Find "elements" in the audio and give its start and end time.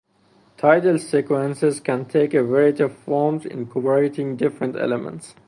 4.75-5.35